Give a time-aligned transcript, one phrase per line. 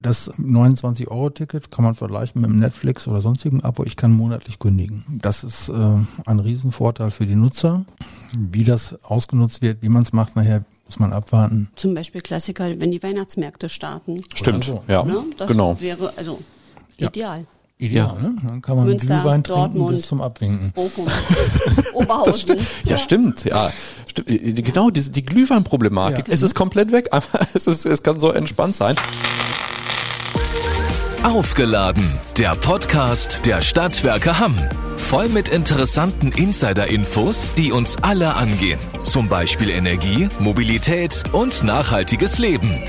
[0.00, 3.82] Das 29-Euro-Ticket kann man vergleichen mit dem Netflix oder sonstigen Abo.
[3.84, 5.04] Ich kann monatlich kündigen.
[5.20, 5.72] Das ist äh,
[6.24, 7.84] ein Riesenvorteil für die Nutzer.
[8.32, 11.68] Wie das ausgenutzt wird, wie man es macht, nachher muss man abwarten.
[11.74, 14.22] Zum Beispiel Klassiker, wenn die Weihnachtsmärkte starten.
[14.34, 14.84] Stimmt, so.
[14.86, 15.16] ja, Ne?
[15.36, 15.80] Das genau.
[15.80, 16.38] wäre also
[16.96, 17.08] Ja.
[17.08, 17.44] ideal.
[17.80, 18.34] Ideal, ne?
[18.44, 19.96] Dann kann man Münster, Glühwein trinken Dortmund.
[19.96, 20.72] bis zum Abwinken.
[20.72, 21.06] Bochum,
[21.94, 22.56] Oberhausen.
[22.84, 23.44] Ja, stimmt.
[23.44, 24.26] Ja, stimmt.
[24.26, 26.26] Äh, Genau, die, die Glühweinproblematik.
[26.26, 26.34] Ja.
[26.34, 27.24] Es ist komplett weg, aber
[27.54, 28.96] es, ist, es kann so entspannt sein.
[31.28, 34.56] Aufgeladen, der Podcast der Stadtwerke Hamm.
[34.96, 38.78] Voll mit interessanten Insider-Infos, die uns alle angehen.
[39.02, 42.82] Zum Beispiel Energie, Mobilität und nachhaltiges Leben.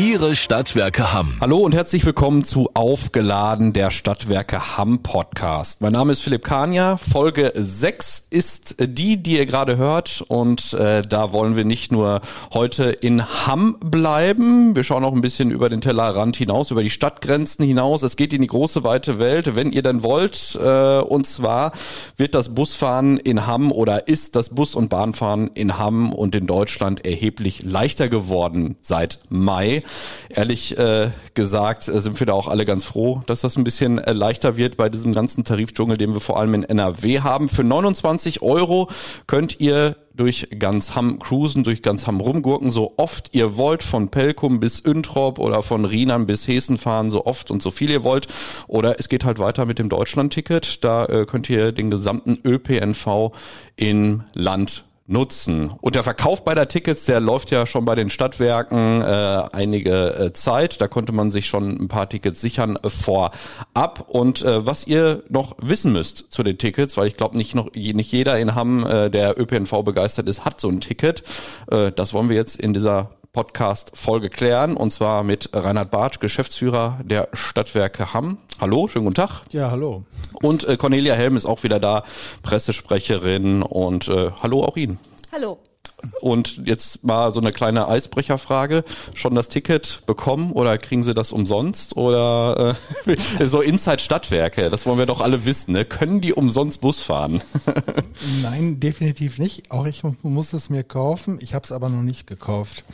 [0.00, 1.34] Ihre Stadtwerke Hamm.
[1.42, 5.82] Hallo und herzlich willkommen zu Aufgeladen, der Stadtwerke Hamm Podcast.
[5.82, 6.96] Mein Name ist Philipp Kania.
[6.96, 10.24] Folge 6 ist die, die ihr gerade hört.
[10.26, 12.22] Und äh, da wollen wir nicht nur
[12.54, 14.74] heute in Hamm bleiben.
[14.74, 18.02] Wir schauen auch ein bisschen über den Tellerrand hinaus, über die Stadtgrenzen hinaus.
[18.02, 20.58] Es geht in die große, weite Welt, wenn ihr denn wollt.
[20.58, 21.72] Äh, und zwar
[22.16, 26.46] wird das Busfahren in Hamm oder ist das Bus- und Bahnfahren in Hamm und in
[26.46, 29.82] Deutschland erheblich leichter geworden seit Mai.
[30.28, 33.98] Ehrlich äh, gesagt äh, sind wir da auch alle ganz froh, dass das ein bisschen
[33.98, 37.48] äh, leichter wird bei diesem ganzen Tarifdschungel, den wir vor allem in NRW haben.
[37.48, 38.88] Für 29 Euro
[39.26, 44.10] könnt ihr durch ganz Hamm cruisen, durch ganz Hamm rumgurken, so oft ihr wollt, von
[44.10, 48.04] Pelkum bis Üntrop oder von Rienan bis Hessen fahren, so oft und so viel ihr
[48.04, 48.26] wollt.
[48.66, 50.84] Oder es geht halt weiter mit dem Deutschlandticket.
[50.84, 53.32] Da äh, könnt ihr den gesamten ÖPNV
[53.76, 55.72] in Land nutzen.
[55.80, 60.32] Und der Verkauf beider Tickets, der läuft ja schon bei den Stadtwerken äh, einige äh,
[60.32, 60.80] Zeit.
[60.80, 64.04] Da konnte man sich schon ein paar Tickets sichern äh, vorab.
[64.08, 67.74] Und äh, was ihr noch wissen müsst zu den Tickets, weil ich glaube nicht noch
[67.74, 71.24] nicht jeder in Hamm, äh, der ÖPNV begeistert ist, hat so ein Ticket.
[71.70, 74.76] Äh, das wollen wir jetzt in dieser Podcast-Folge klären.
[74.76, 78.38] Und zwar mit Reinhard Bartsch, Geschäftsführer der Stadtwerke Hamm.
[78.60, 79.42] Hallo, schönen guten Tag.
[79.50, 80.04] Ja, hallo.
[80.42, 82.02] Und äh, Cornelia Helm ist auch wieder da,
[82.42, 83.62] Pressesprecherin.
[83.62, 84.98] Und äh, hallo auch Ihnen.
[85.32, 85.58] Hallo.
[86.20, 88.84] Und jetzt mal so eine kleine Eisbrecherfrage.
[89.14, 91.96] Schon das Ticket bekommen oder kriegen Sie das umsonst?
[91.96, 95.72] Oder äh, so Inside Stadtwerke, das wollen wir doch alle wissen.
[95.72, 95.84] Ne?
[95.84, 97.40] Können die umsonst Bus fahren?
[98.42, 99.70] Nein, definitiv nicht.
[99.70, 101.38] Auch ich muss es mir kaufen.
[101.40, 102.84] Ich habe es aber noch nicht gekauft.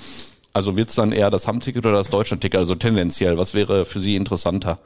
[0.53, 2.59] Also wird's dann eher das Hamm-Ticket oder das Deutschland-Ticket?
[2.59, 4.79] Also tendenziell, was wäre für Sie interessanter?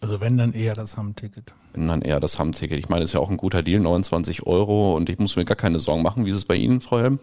[0.00, 1.52] Also wenn dann eher das Hamm-Ticket.
[1.72, 2.78] Wenn dann eher das Hamm-Ticket.
[2.78, 5.44] Ich meine, das ist ja auch ein guter Deal, 29 Euro und ich muss mir
[5.44, 6.24] gar keine Sorgen machen.
[6.24, 7.18] Wie ist es bei Ihnen, Frau Helm?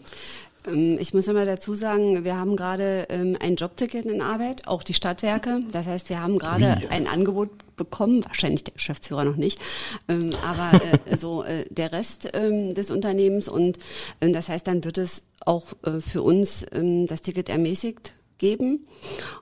[0.68, 4.84] Ähm, Ich muss immer dazu sagen, wir haben gerade ähm, ein Jobticket in Arbeit, auch
[4.84, 5.62] die Stadtwerke.
[5.72, 6.88] Das heißt, wir haben gerade Wie?
[6.88, 9.59] ein Angebot bekommen, wahrscheinlich der Geschäftsführer noch nicht,
[10.07, 13.47] ähm, aber äh, so äh, der Rest des Unternehmens.
[13.47, 13.78] Und
[14.19, 18.85] das heißt, dann wird es auch äh, für uns das Ticket ermäßigt geben.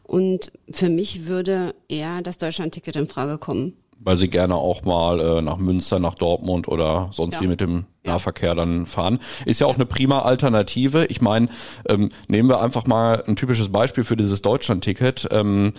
[0.03, 3.73] Und für mich würde eher das Deutschlandticket in Frage kommen.
[3.99, 7.41] Weil Sie gerne auch mal äh, nach Münster, nach Dortmund oder sonst Ja.
[7.41, 7.85] wie mit dem.
[8.05, 9.17] Nahverkehr dann fahren.
[9.45, 11.05] Ist ja auch eine prima Alternative.
[11.05, 11.47] Ich meine,
[11.87, 15.29] ähm, nehmen wir einfach mal ein typisches Beispiel für dieses Deutschland-Ticket.
[15.31, 15.71] Ähm,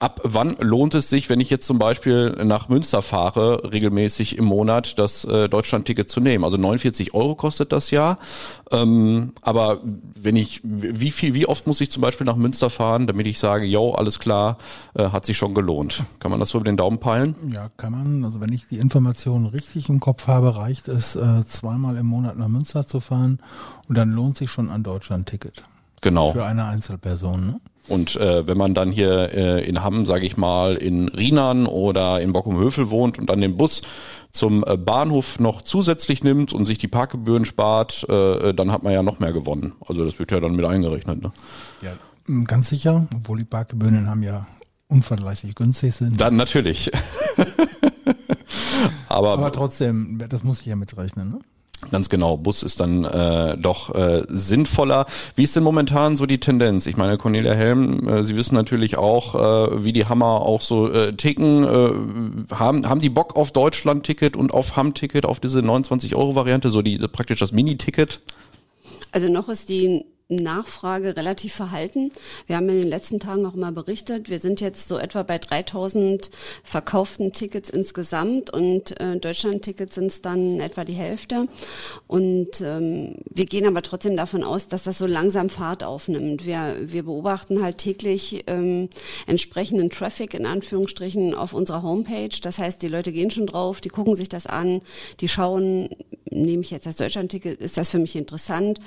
[0.00, 4.44] Ab wann lohnt es sich, wenn ich jetzt zum Beispiel nach Münster fahre, regelmäßig im
[4.44, 6.44] Monat das äh, Deutschland-Ticket zu nehmen?
[6.44, 8.18] Also 49 Euro kostet das Jahr.
[8.70, 9.80] Ähm, aber
[10.14, 13.40] wenn ich, wie viel, wie oft muss ich zum Beispiel nach Münster fahren, damit ich
[13.40, 14.58] sage, yo, alles klar,
[14.94, 16.04] äh, hat sich schon gelohnt?
[16.20, 17.34] Kann man das so über den Daumen peilen?
[17.52, 18.24] Ja, kann man.
[18.24, 22.38] Also wenn ich die Informationen richtig im Kopf habe, reicht es, äh, zweimal im Monat
[22.38, 23.40] nach Münster zu fahren
[23.88, 25.64] und dann lohnt sich schon ein Deutschland-Ticket.
[26.02, 26.30] Genau.
[26.30, 27.46] Für eine Einzelperson.
[27.46, 27.60] Ne?
[27.88, 32.20] Und äh, wenn man dann hier äh, in Hamm, sage ich mal, in Rienan oder
[32.20, 33.82] in Bockum-Höfel wohnt und dann den Bus
[34.30, 38.92] zum äh, Bahnhof noch zusätzlich nimmt und sich die Parkgebühren spart, äh, dann hat man
[38.92, 39.72] ja noch mehr gewonnen.
[39.86, 41.22] Also das wird ja dann mit eingerechnet.
[41.22, 41.32] Ne?
[41.82, 41.92] Ja.
[42.44, 44.46] Ganz sicher, obwohl die Parkgebühren in Hamm ja
[44.88, 46.20] unvergleichlich günstig sind.
[46.20, 46.90] Dann natürlich.
[49.08, 51.30] Aber, Aber trotzdem, das muss ich ja mitrechnen.
[51.30, 51.38] Ne?
[51.90, 55.06] Ganz genau, Bus ist dann äh, doch äh, sinnvoller.
[55.36, 56.86] Wie ist denn momentan so die Tendenz?
[56.86, 60.90] Ich meine, Cornelia Helm, äh, Sie wissen natürlich auch, äh, wie die Hammer auch so
[60.90, 61.64] äh, ticken.
[61.64, 66.98] Äh, haben, haben die Bock auf Deutschland-Ticket und auf Hamm-Ticket, auf diese 29-Euro-Variante, so die
[66.98, 68.20] praktisch das Mini-Ticket?
[69.12, 72.10] Also noch ist die Nachfrage relativ verhalten.
[72.46, 75.38] Wir haben in den letzten Tagen auch mal berichtet, wir sind jetzt so etwa bei
[75.38, 76.30] 3000
[76.62, 81.48] verkauften Tickets insgesamt und äh, Deutschland-Tickets sind es dann etwa die Hälfte.
[82.06, 86.44] Und ähm, wir gehen aber trotzdem davon aus, dass das so langsam Fahrt aufnimmt.
[86.44, 88.90] Wir, wir beobachten halt täglich ähm,
[89.26, 92.28] entsprechenden Traffic in Anführungsstrichen auf unserer Homepage.
[92.42, 94.82] Das heißt, die Leute gehen schon drauf, die gucken sich das an,
[95.20, 95.88] die schauen,
[96.30, 98.80] nehme ich jetzt das Deutschlandticket, ist das für mich interessant?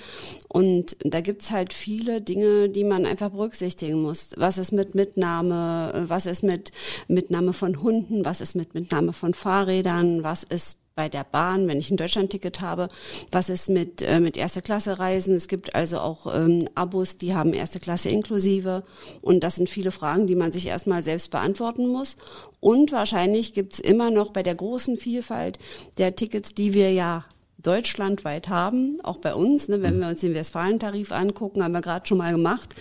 [0.48, 4.32] Und da gibt's halt viele Dinge, die man einfach berücksichtigen muss.
[4.38, 6.06] Was ist mit Mitnahme?
[6.08, 6.72] Was ist mit
[7.08, 8.26] Mitnahme von Hunden?
[8.26, 10.24] Was ist mit Mitnahme von Fahrrädern?
[10.24, 12.90] Was ist bei der Bahn, wenn ich ein Deutschlandticket habe.
[13.32, 15.36] Was ist mit, äh, mit erste Klasse Reisen?
[15.36, 18.84] Es gibt also auch ähm, Abos, die haben erste Klasse inklusive.
[19.22, 22.18] Und das sind viele Fragen, die man sich erstmal selbst beantworten muss.
[22.60, 25.60] Und wahrscheinlich gibt's immer noch bei der großen Vielfalt
[25.98, 27.26] der Tickets, die wir ja
[27.62, 30.02] deutschlandweit haben, auch bei uns, ne, wenn mhm.
[30.02, 32.76] wir uns den Westfalentarif angucken, haben wir gerade schon mal gemacht,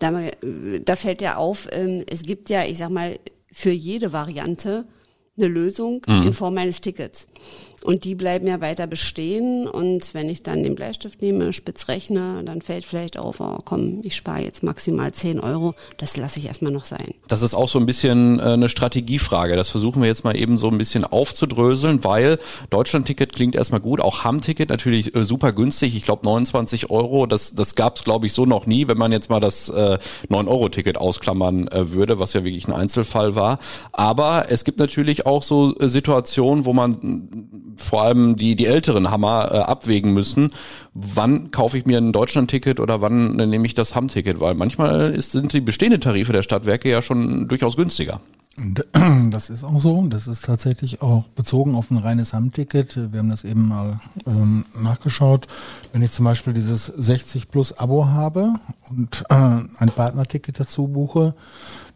[0.00, 0.12] da,
[0.84, 3.18] da fällt ja auf, ähm, es gibt ja, ich sag mal,
[3.50, 4.86] für jede Variante
[5.36, 6.22] eine Lösung mhm.
[6.22, 7.28] in Form eines Tickets.
[7.84, 9.68] Und die bleiben ja weiter bestehen.
[9.68, 14.00] Und wenn ich dann den Bleistift nehme, spitz rechne, dann fällt vielleicht auf, oh, komm,
[14.02, 15.74] ich spare jetzt maximal 10 Euro.
[15.98, 17.12] Das lasse ich erstmal noch sein.
[17.28, 19.54] Das ist auch so ein bisschen äh, eine Strategiefrage.
[19.54, 22.38] Das versuchen wir jetzt mal eben so ein bisschen aufzudröseln, weil
[22.70, 24.00] Deutschland-Ticket klingt erstmal gut.
[24.00, 25.94] Auch Hamm-Ticket natürlich äh, super günstig.
[25.94, 27.26] Ich glaube 29 Euro.
[27.26, 29.98] Das, das gab es, glaube ich, so noch nie, wenn man jetzt mal das äh,
[30.30, 33.58] 9-Euro-Ticket ausklammern äh, würde, was ja wirklich ein Einzelfall war.
[33.92, 39.10] Aber es gibt natürlich auch so äh, Situationen, wo man vor allem die, die älteren
[39.10, 40.50] Hammer äh, abwägen müssen,
[40.94, 45.12] wann kaufe ich mir ein Deutschland-Ticket oder wann äh, nehme ich das Hamm-Ticket, weil manchmal
[45.12, 48.20] ist, sind die bestehenden Tarife der Stadtwerke ja schon durchaus günstiger.
[49.30, 50.06] Das ist auch so.
[50.08, 53.12] Das ist tatsächlich auch bezogen auf ein reines Hamm-Ticket.
[53.12, 55.48] Wir haben das eben mal ähm, nachgeschaut.
[55.92, 58.54] Wenn ich zum Beispiel dieses 60 plus Abo habe
[58.90, 61.34] und äh, ein Partnerticket dazu buche,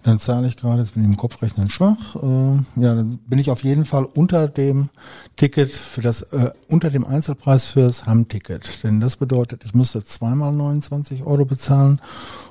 [0.09, 3.51] dann zahle ich gerade, jetzt bin ich im Kopfrechnen schwach, äh, ja, dann bin ich
[3.51, 4.89] auf jeden Fall unter dem
[5.37, 8.85] Ticket für das, äh, unter dem Einzelpreis fürs Hamm-Ticket.
[8.85, 12.01] Denn das bedeutet, ich müsste zweimal 29 Euro bezahlen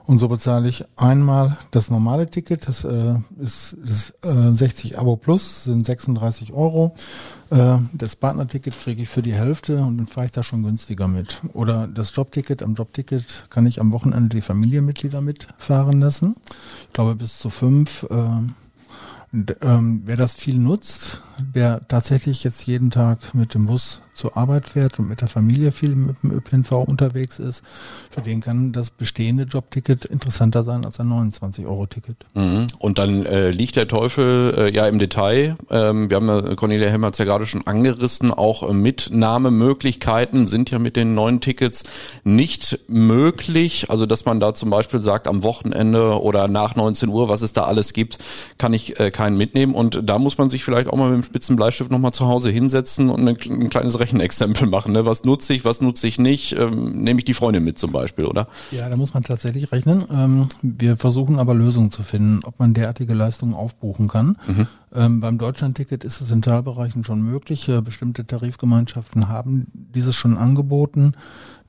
[0.05, 5.15] und so bezahle ich einmal das normale Ticket, das äh, ist das äh, 60 Abo
[5.15, 6.93] Plus, sind 36 Euro.
[7.49, 11.07] Äh, das Partnerticket kriege ich für die Hälfte und dann fahre ich da schon günstiger
[11.07, 11.41] mit.
[11.53, 16.35] Oder das Jobticket, am Jobticket kann ich am Wochenende die Familienmitglieder mitfahren lassen.
[16.87, 18.05] Ich glaube bis zu fünf.
[18.09, 18.47] Äh,
[19.61, 21.21] ähm, wer das viel nutzt,
[21.51, 25.71] wer tatsächlich jetzt jeden Tag mit dem Bus zur Arbeit fährt und mit der Familie
[25.71, 27.63] viel mit dem ÖPNV unterwegs ist,
[28.09, 32.15] für den kann das bestehende Jobticket interessanter sein als ein 29-Euro-Ticket.
[32.33, 32.67] Mhm.
[32.79, 35.55] Und dann äh, liegt der Teufel äh, ja im Detail.
[35.69, 40.71] Ähm, wir haben ja, Cornelia Helmer hat ja gerade schon angerissen, auch äh, Mitnahmemöglichkeiten sind
[40.71, 41.83] ja mit den neuen Tickets
[42.23, 43.89] nicht möglich.
[43.89, 47.53] Also dass man da zum Beispiel sagt, am Wochenende oder nach 19 Uhr, was es
[47.53, 48.17] da alles gibt,
[48.57, 49.75] kann ich äh, keinen mitnehmen.
[49.75, 52.49] Und da muss man sich vielleicht auch mal mit dem spitzen Bleistift nochmal zu Hause
[52.49, 54.93] hinsetzen und ein, ein kleines Rechenexempel machen.
[54.93, 55.05] Ne?
[55.05, 56.53] Was nutze ich, was nutze ich nicht?
[56.53, 58.47] Ähm, nehme ich die Freundin mit zum Beispiel, oder?
[58.71, 60.03] Ja, da muss man tatsächlich rechnen.
[60.11, 64.37] Ähm, wir versuchen aber Lösungen zu finden, ob man derartige Leistungen aufbuchen kann.
[64.47, 64.67] Mhm.
[64.95, 67.67] Ähm, beim Deutschlandticket ist es in Teilbereichen schon möglich.
[67.67, 71.13] Äh, bestimmte Tarifgemeinschaften haben dieses schon angeboten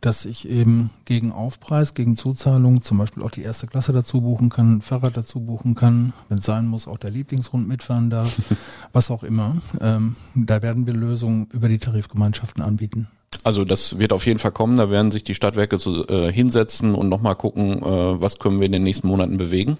[0.00, 4.48] dass ich eben gegen Aufpreis, gegen Zuzahlung zum Beispiel auch die erste Klasse dazu buchen
[4.48, 8.34] kann, Fahrrad dazu buchen kann, wenn es sein muss, auch der Lieblingshund mitfahren darf,
[8.92, 9.56] was auch immer.
[9.80, 13.08] Ähm, da werden wir Lösungen über die Tarifgemeinschaften anbieten.
[13.44, 14.76] Also das wird auf jeden Fall kommen.
[14.76, 18.66] Da werden sich die Stadtwerke so, äh, hinsetzen und nochmal gucken, äh, was können wir
[18.66, 19.78] in den nächsten Monaten bewegen.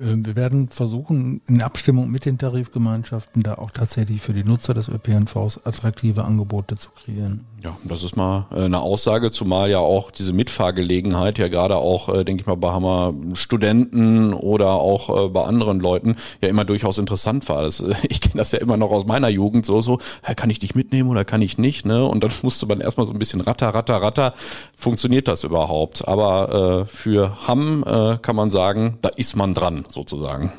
[0.00, 4.74] Äh, wir werden versuchen, in Abstimmung mit den Tarifgemeinschaften da auch tatsächlich für die Nutzer
[4.74, 7.44] des ÖPNVs attraktive Angebote zu kreieren.
[7.62, 12.08] Ja, das ist mal äh, eine Aussage, zumal ja auch diese Mitfahrgelegenheit ja gerade auch,
[12.08, 16.96] äh, denke ich mal, bei Hammer Studenten oder auch bei anderen Leuten ja immer durchaus
[16.98, 17.62] interessant war.
[17.62, 19.98] Das, ich kenne das ja immer noch aus meiner Jugend so, so,
[20.36, 22.04] kann ich dich mitnehmen oder kann ich nicht, ne?
[22.04, 24.34] Und dann musste man erstmal so ein bisschen ratter, ratter, ratter,
[24.74, 26.08] funktioniert das überhaupt?
[26.08, 30.52] Aber äh, für Hamm äh, kann man sagen, da ist man dran sozusagen.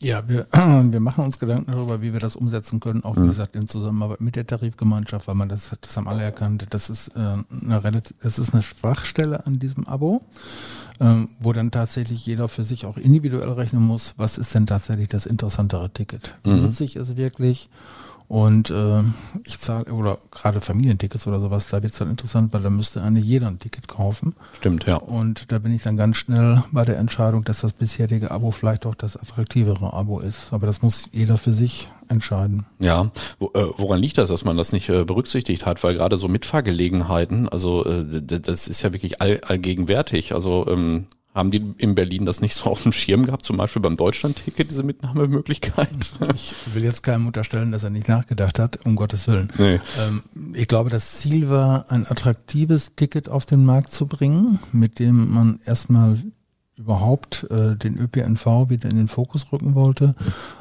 [0.00, 3.28] Ja, wir, wir machen uns Gedanken darüber, wie wir das umsetzen können, auch wie mhm.
[3.28, 7.08] gesagt in Zusammenarbeit mit der Tarifgemeinschaft, weil man das, das haben alle erkannt, das ist
[7.08, 7.20] äh,
[7.62, 10.22] eine relativ, das ist eine Schwachstelle an diesem Abo,
[11.00, 15.08] ähm, wo dann tatsächlich jeder für sich auch individuell rechnen muss, was ist denn tatsächlich
[15.08, 16.34] das interessantere Ticket?
[16.44, 16.62] Mhm.
[16.62, 17.68] Nutze ich es wirklich?
[18.26, 19.02] Und äh,
[19.44, 23.02] ich zahle, oder gerade Familientickets oder sowas, da wird es dann interessant, weil da müsste
[23.02, 24.34] eigentlich jeder ein Ticket kaufen.
[24.58, 24.96] Stimmt, ja.
[24.96, 28.86] Und da bin ich dann ganz schnell bei der Entscheidung, dass das bisherige Abo vielleicht
[28.86, 30.52] auch das attraktivere Abo ist.
[30.52, 32.66] Aber das muss jeder für sich entscheiden.
[32.78, 35.82] Ja, äh, woran liegt das, dass man das nicht äh, berücksichtigt hat?
[35.84, 40.34] Weil gerade so Mitfahrgelegenheiten, also äh, das ist ja wirklich all, allgegenwärtig.
[40.34, 43.82] Also ähm, haben die in Berlin das nicht so auf dem Schirm gehabt, zum Beispiel
[43.82, 45.88] beim Deutschland-Ticket, diese Mitnahmemöglichkeit?
[46.34, 49.52] Ich will jetzt keinem unterstellen, dass er nicht nachgedacht hat, um Gottes Willen.
[49.58, 49.80] Nee.
[49.98, 50.22] Ähm,
[50.54, 55.32] ich glaube, das Ziel war, ein attraktives Ticket auf den Markt zu bringen, mit dem
[55.34, 56.18] man erstmal
[56.76, 60.14] überhaupt äh, den ÖPNV wieder in den Fokus rücken wollte,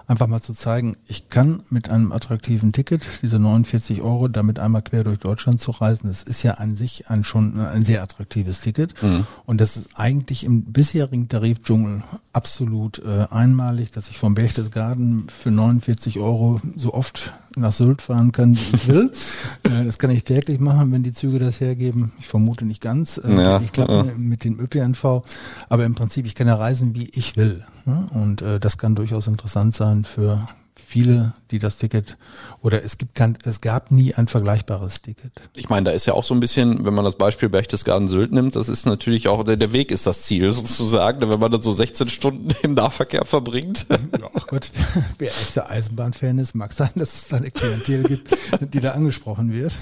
[0.08, 4.82] einfach mal zu zeigen, ich kann mit einem attraktiven Ticket, diese 49 Euro, damit einmal
[4.82, 8.62] quer durch Deutschland zu reisen, das ist ja an sich ein schon ein sehr attraktives
[8.62, 9.02] Ticket.
[9.02, 9.26] Mhm.
[9.46, 15.52] Und das ist eigentlich im bisherigen Tarifdschungel absolut äh, einmalig, dass ich vom Berchtesgaden für
[15.52, 19.12] 49 Euro so oft nach Sylt fahren kann, wie ich will.
[19.64, 22.12] äh, das kann ich täglich machen, wenn die Züge das hergeben.
[22.20, 23.18] Ich vermute nicht ganz.
[23.18, 24.06] Äh, ja, ich glaube ja.
[24.18, 25.24] mit dem ÖPNV.
[25.70, 27.66] Aber im Prinzip, ich kann ja reisen, wie ich will.
[27.86, 28.08] Ne?
[28.14, 30.48] Und äh, das kann durchaus interessant sein für
[30.94, 32.18] viele, die das Ticket
[32.62, 35.32] oder es gibt kein, es gab nie ein vergleichbares Ticket.
[35.56, 38.32] Ich meine, da ist ja auch so ein bisschen, wenn man das Beispiel Berchtesgaden Sylt
[38.32, 41.64] nimmt, das ist natürlich auch der, der Weg ist das Ziel sozusagen, wenn man dann
[41.64, 43.88] so 16 Stunden im Nahverkehr verbringt.
[43.90, 44.70] Ja, ach Gott,
[45.18, 49.52] wer echter Eisenbahnfan ist, mag sein, dass es da eine Klientel gibt, die da angesprochen
[49.52, 49.74] wird.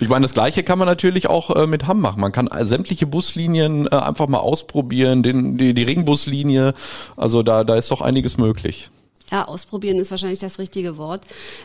[0.00, 2.20] Ich meine, das Gleiche kann man natürlich auch äh, mit Hamm machen.
[2.20, 6.72] Man kann äh, sämtliche Buslinien äh, einfach mal ausprobieren, den, die, die Ringbuslinie.
[7.16, 8.90] Also da, da ist doch einiges möglich.
[9.30, 11.22] Ja, ausprobieren ist wahrscheinlich das richtige Wort.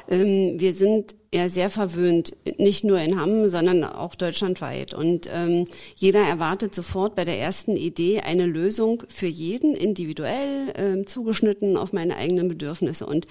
[0.09, 4.93] Ähm, wir sind ja sehr verwöhnt, nicht nur in Hamm, sondern auch deutschlandweit.
[4.93, 5.65] Und ähm,
[5.95, 11.93] jeder erwartet sofort bei der ersten Idee eine Lösung für jeden individuell ähm, zugeschnitten auf
[11.93, 13.05] meine eigenen Bedürfnisse.
[13.05, 13.27] Und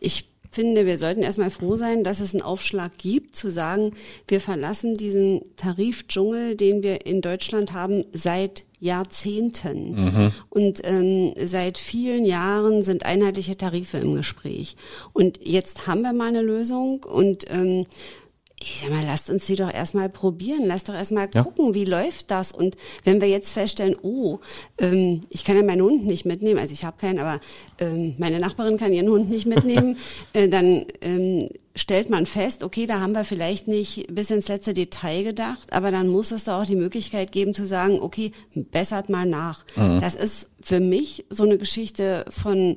[0.00, 3.92] ich finde, wir sollten erstmal froh sein, dass es einen Aufschlag gibt, zu sagen,
[4.26, 10.04] wir verlassen diesen Tarifdschungel, den wir in Deutschland haben, seit Jahrzehnten.
[10.04, 10.32] Mhm.
[10.50, 14.76] Und ähm, seit vielen Jahren sind einheitliche Tarife im Gespräch.
[15.12, 17.86] Und jetzt haben wir mal eine Lösung und ähm,
[18.60, 21.44] ich sag mal, lasst uns die doch erstmal probieren, lasst doch erstmal ja.
[21.44, 22.50] gucken, wie läuft das.
[22.50, 24.40] Und wenn wir jetzt feststellen, oh,
[24.78, 27.40] ähm, ich kann ja meinen Hund nicht mitnehmen, also ich habe keinen, aber
[27.78, 29.96] ähm, meine Nachbarin kann ihren Hund nicht mitnehmen,
[30.32, 34.74] äh, dann ähm, stellt man fest, okay, da haben wir vielleicht nicht bis ins letzte
[34.74, 39.08] Detail gedacht, aber dann muss es da auch die Möglichkeit geben zu sagen, okay, bessert
[39.08, 39.64] mal nach.
[39.76, 40.00] Mhm.
[40.00, 42.74] Das ist für mich so eine Geschichte von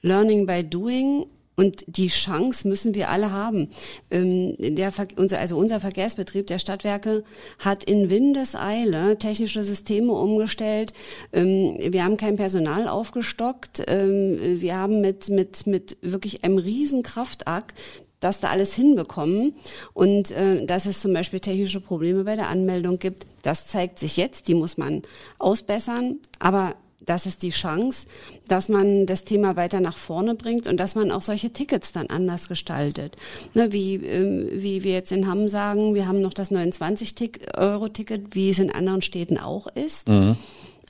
[0.00, 1.26] Learning by Doing
[1.58, 3.68] und die Chance müssen wir alle haben.
[4.12, 7.24] Ähm, der, unser, also unser Verkehrsbetrieb der Stadtwerke
[7.58, 10.92] hat in Windeseile technische Systeme umgestellt.
[11.32, 13.82] Ähm, wir haben kein Personal aufgestockt.
[13.88, 17.74] Ähm, wir haben mit, mit, mit wirklich einem riesen Kraftakt
[18.20, 19.54] das da alles hinbekommen
[19.94, 24.16] und äh, dass es zum Beispiel technische Probleme bei der Anmeldung gibt, das zeigt sich
[24.16, 25.02] jetzt, die muss man
[25.38, 26.74] ausbessern, aber
[27.08, 28.06] das ist die Chance,
[28.48, 32.08] dass man das Thema weiter nach vorne bringt und dass man auch solche Tickets dann
[32.08, 33.16] anders gestaltet.
[33.54, 38.50] Ne, wie, ähm, wie wir jetzt in Hamm sagen, wir haben noch das 29-Euro-Ticket, wie
[38.50, 40.08] es in anderen Städten auch ist.
[40.08, 40.36] Mhm.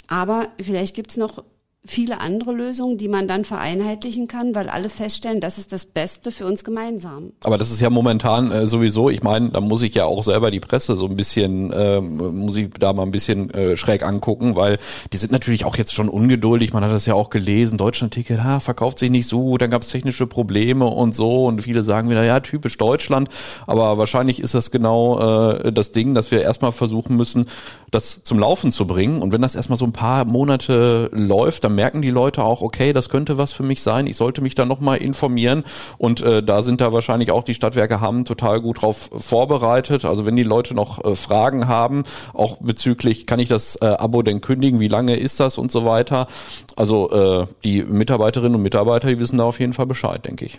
[0.09, 1.45] Aber vielleicht gibt's noch
[1.85, 6.33] viele andere Lösungen, die man dann vereinheitlichen kann, weil alle feststellen, das ist das Beste
[6.33, 7.33] für uns gemeinsam.
[7.45, 10.51] Aber das ist ja momentan äh, sowieso, ich meine, da muss ich ja auch selber
[10.51, 14.57] die Presse so ein bisschen, äh, muss ich da mal ein bisschen äh, schräg angucken,
[14.57, 14.79] weil
[15.13, 18.59] die sind natürlich auch jetzt schon ungeduldig, man hat das ja auch gelesen, Deutschland-Ticket, ha,
[18.61, 21.47] verkauft sich nicht so gut, dann gab es technische Probleme und so.
[21.47, 23.29] Und viele sagen wieder, ja, typisch Deutschland,
[23.67, 27.47] aber wahrscheinlich ist das genau äh, das Ding, dass wir erstmal versuchen müssen,
[27.91, 29.23] das zum Laufen zu bringen.
[29.23, 32.93] Und wenn das erstmal so ein paar Monate läuft, dann merken die Leute auch, okay,
[32.93, 35.65] das könnte was für mich sein, ich sollte mich da nochmal informieren
[35.99, 40.05] und äh, da sind da wahrscheinlich auch die Stadtwerke haben total gut drauf vorbereitet.
[40.05, 44.23] Also wenn die Leute noch äh, Fragen haben, auch bezüglich, kann ich das äh, Abo
[44.23, 46.27] denn kündigen, wie lange ist das und so weiter.
[46.75, 50.59] Also äh, die Mitarbeiterinnen und Mitarbeiter, die wissen da auf jeden Fall Bescheid, denke ich.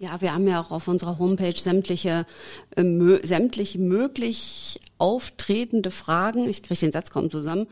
[0.00, 2.24] Ja, wir haben ja auch auf unserer Homepage sämtliche,
[2.76, 7.66] äh, mö sämtliche möglich auftretende Fragen, ich kriege den Satz kaum zusammen.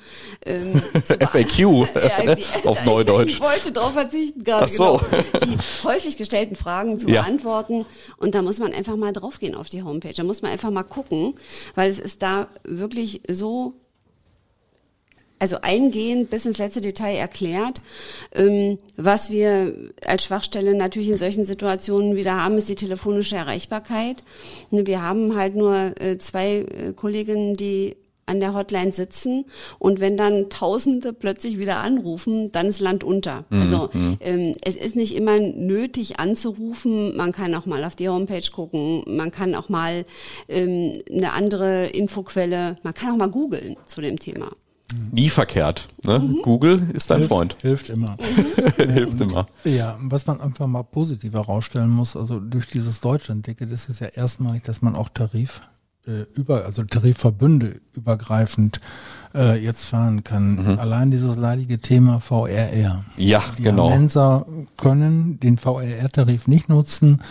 [0.45, 0.75] Ähm,
[1.21, 1.59] FAQ
[1.95, 3.35] ja, die, auf Neudeutsch.
[3.35, 5.01] Ich wollte darauf verzichten gerade, so.
[5.09, 7.23] genau, die häufig gestellten Fragen zu ja.
[7.23, 7.87] beantworten.
[8.17, 10.13] Und da muss man einfach mal draufgehen auf die Homepage.
[10.13, 11.35] Da muss man einfach mal gucken,
[11.77, 13.75] weil es ist da wirklich so
[15.39, 17.81] also eingehend bis ins letzte Detail erklärt.
[18.35, 19.73] Ähm, was wir
[20.07, 24.23] als Schwachstelle natürlich in solchen Situationen wieder haben, ist die telefonische Erreichbarkeit.
[24.71, 29.45] Wir haben halt nur äh, zwei äh, Kolleginnen, die an der Hotline sitzen
[29.79, 33.45] und wenn dann Tausende plötzlich wieder anrufen, dann ist Land unter.
[33.51, 33.61] Mhm.
[33.61, 34.17] Also mhm.
[34.21, 39.05] ähm, es ist nicht immer nötig anzurufen, man kann auch mal auf die Homepage gucken,
[39.07, 40.05] man kann auch mal
[40.49, 44.51] ähm, eine andere Infoquelle, man kann auch mal googeln zu dem Thema.
[45.11, 45.89] Nie verkehrt.
[46.05, 46.21] Ne?
[46.21, 46.43] Mhm.
[46.43, 47.57] Google ist dein hilft, Freund.
[47.61, 48.17] Hilft immer.
[48.77, 49.47] hilft immer.
[49.65, 54.07] Ja, was man einfach mal positiv herausstellen muss, also durch dieses Deutschland-Ticket ist es ja
[54.07, 55.61] erstmalig, dass man auch Tarif
[56.07, 58.81] äh, über, also Tarifverbünde übergreifend
[59.35, 60.55] äh, jetzt fahren kann.
[60.55, 60.79] Mhm.
[60.79, 63.05] Allein dieses leidige Thema VRR.
[63.17, 63.89] Ja, Die genau.
[63.91, 67.23] Mensa können den VRR-Tarif nicht nutzen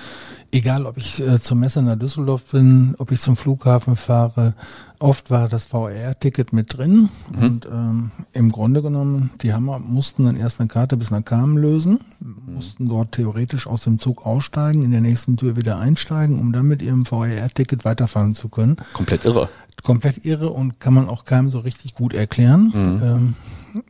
[0.56, 4.54] Egal, ob ich äh, zum Messer nach Düsseldorf bin, ob ich zum Flughafen fahre,
[5.00, 7.10] oft war das VR-Ticket mit drin.
[7.36, 7.44] Mhm.
[7.44, 11.58] Und ähm, im Grunde genommen, die Hammer mussten dann erst eine Karte bis nach Kamen
[11.58, 12.54] lösen, mhm.
[12.54, 16.68] mussten dort theoretisch aus dem Zug aussteigen, in der nächsten Tür wieder einsteigen, um dann
[16.68, 18.78] mit ihrem VR-Ticket weiterfahren zu können.
[18.94, 19.50] Komplett irre.
[19.84, 22.72] Komplett irre und kann man auch keinem so richtig gut erklären.
[22.74, 23.04] Mhm.
[23.04, 23.34] Ähm,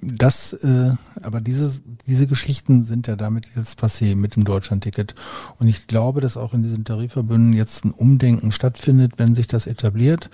[0.02, 5.16] das, äh, aber diese, diese Geschichten sind ja damit jetzt passé mit dem Deutschlandticket.
[5.60, 9.68] Und ich glaube, dass auch in diesen Tarifverbünden jetzt ein Umdenken stattfindet, wenn sich das
[9.68, 10.30] etabliert,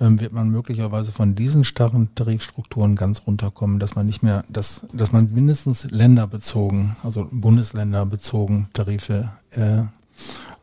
[0.00, 4.82] ähm, wird man möglicherweise von diesen starren Tarifstrukturen ganz runterkommen, dass man nicht mehr, dass,
[4.92, 9.82] dass man mindestens länderbezogen, also bundesländerbezogen Tarife äh,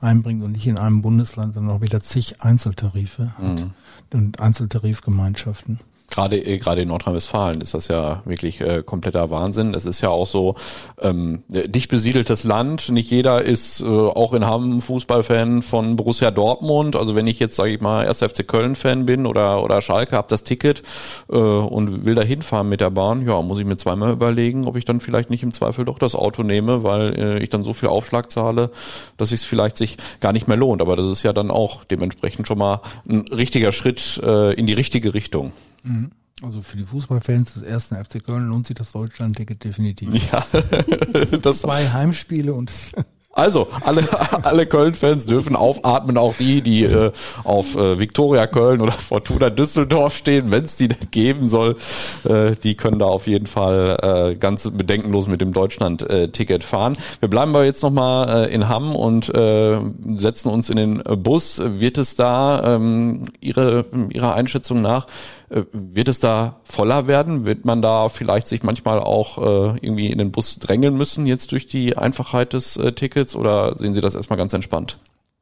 [0.02, 3.72] einbringt und nicht in einem Bundesland dann noch wieder zig Einzeltarife hat mhm.
[4.12, 5.80] und Einzeltarifgemeinschaften
[6.14, 9.74] gerade äh, gerade in Nordrhein-Westfalen ist das ja wirklich äh, kompletter Wahnsinn.
[9.74, 10.56] Es ist ja auch so
[11.02, 12.90] ähm, dicht besiedeltes Land.
[12.90, 16.96] Nicht jeder ist äh, auch in Hamm Fußballfan von Borussia Dortmund.
[16.96, 18.20] Also wenn ich jetzt sage ich mal 1.
[18.20, 20.84] FC Köln Fan bin oder oder Schalke, habe das Ticket
[21.30, 24.76] äh, und will da hinfahren mit der Bahn, ja, muss ich mir zweimal überlegen, ob
[24.76, 27.74] ich dann vielleicht nicht im Zweifel doch das Auto nehme, weil äh, ich dann so
[27.74, 28.70] viel Aufschlag zahle,
[29.18, 30.82] dass es vielleicht sich gar nicht mehr lohnt.
[30.82, 34.74] Aber das ist ja dann auch dementsprechend schon mal ein richtiger Schritt äh, in die
[34.74, 35.52] richtige Richtung.
[35.84, 36.12] Mhm.
[36.42, 40.10] Also für die Fußballfans des ersten FC Köln lohnt sich das Deutschland-Ticket definitiv.
[40.32, 40.46] Ja,
[41.42, 42.72] das zwei Heimspiele und
[43.32, 44.04] also, alle,
[44.44, 47.12] alle Köln-Fans dürfen aufatmen, auch die, die äh,
[47.44, 51.76] auf äh, Viktoria Köln oder Fortuna Düsseldorf stehen, wenn es die denn geben soll.
[52.26, 56.98] Äh, die können da auf jeden Fall äh, ganz bedenkenlos mit dem Deutschland-Ticket fahren.
[57.22, 59.80] Wir bleiben aber jetzt nochmal äh, in Hamm und äh,
[60.16, 61.62] setzen uns in den Bus.
[61.64, 67.46] Wird es da ähm, Ihre, Ihrer Einschätzung nach äh, wird es da voller werden?
[67.46, 71.52] Wird man da vielleicht sich manchmal auch äh, irgendwie in den Bus drängeln müssen jetzt
[71.52, 75.00] durch die Einfachheit des äh, Tickets oder sehen Sie das erstmal ganz entspannt?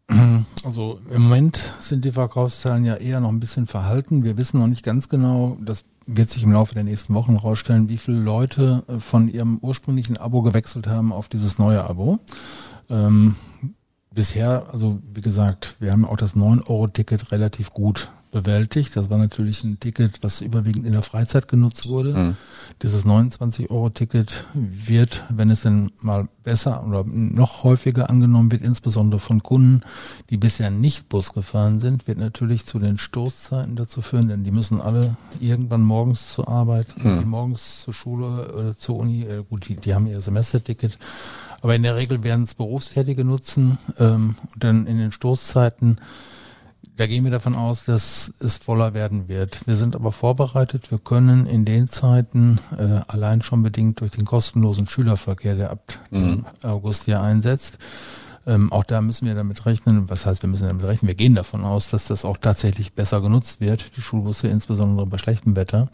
[0.64, 4.24] Also im Moment sind die Verkaufszahlen ja eher noch ein bisschen verhalten.
[4.24, 7.90] Wir wissen noch nicht ganz genau, das wird sich im Laufe der nächsten Wochen herausstellen,
[7.90, 12.20] wie viele Leute äh, von ihrem ursprünglichen Abo gewechselt haben auf dieses neue Abo.
[12.90, 13.36] Ähm,
[14.14, 18.96] bisher, also wie gesagt, wir haben auch das 9-Euro-Ticket relativ gut bewältigt.
[18.96, 22.14] Das war natürlich ein Ticket, was überwiegend in der Freizeit genutzt wurde.
[22.14, 22.38] Mhm.
[22.82, 29.44] Dieses 29-Euro-Ticket wird, wenn es denn mal besser oder noch häufiger angenommen wird, insbesondere von
[29.44, 29.82] Kunden,
[30.30, 34.52] die bisher nicht Bus gefahren sind, wird natürlich zu den Stoßzeiten dazu führen, denn die
[34.52, 37.28] müssen alle irgendwann morgens zur Arbeit, mhm.
[37.28, 40.98] morgens zur Schule oder zur Uni, äh, gut, die, die haben ihr Semesterticket,
[41.62, 46.00] aber in der Regel werden es Berufstätige nutzen ähm, und dann in den Stoßzeiten
[46.96, 49.66] da gehen wir davon aus, dass es voller werden wird.
[49.66, 50.92] Wir sind aber vorbereitet.
[50.92, 55.82] Wir können in den Zeiten äh, allein schon bedingt durch den kostenlosen Schülerverkehr, der ab
[56.10, 56.46] mhm.
[56.62, 57.78] August hier einsetzt,
[58.48, 60.10] ähm, auch da müssen wir damit rechnen.
[60.10, 61.08] Was heißt, wir müssen damit rechnen?
[61.08, 65.18] Wir gehen davon aus, dass das auch tatsächlich besser genutzt wird, die Schulbusse, insbesondere bei
[65.18, 65.90] schlechtem Wetter.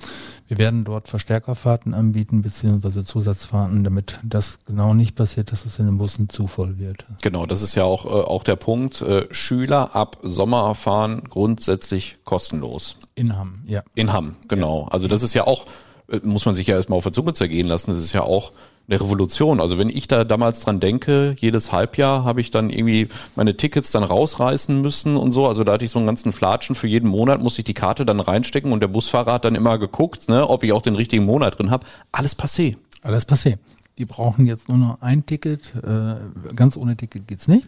[0.48, 5.88] Wir werden dort Verstärkerfahrten anbieten, beziehungsweise Zusatzfahrten, damit das genau nicht passiert, dass es in
[5.88, 7.06] den Bussen zu voll wird.
[7.22, 9.02] Genau, das ist ja auch, äh, auch der Punkt.
[9.02, 12.96] Äh, Schüler ab Sommer fahren grundsätzlich kostenlos.
[13.16, 13.84] In Hamm, ja.
[13.96, 14.84] In Hamm, genau.
[14.84, 14.88] Ja.
[14.90, 15.66] Also das ist ja auch,
[16.08, 17.92] äh, muss man sich ja erstmal auf der Zunge zergehen lassen.
[17.92, 18.54] Das ist ja auch
[18.90, 19.60] eine Revolution.
[19.60, 23.92] Also wenn ich da damals dran denke, jedes Halbjahr habe ich dann irgendwie meine Tickets
[23.92, 25.48] dann rausreißen müssen und so.
[25.48, 28.06] Also da hatte ich so einen ganzen Flatschen für jeden Monat, musste ich die Karte
[28.06, 31.26] dann reinstecken und der Busfahrer hat dann immer geguckt, ne, ob ich auch den richtigen
[31.26, 31.86] Monat drin habe.
[32.12, 32.78] Alles passé.
[33.04, 33.58] Alles passé.
[33.98, 35.74] Die brauchen jetzt nur noch ein Ticket.
[35.84, 37.68] Äh, ganz ohne Ticket geht's nicht.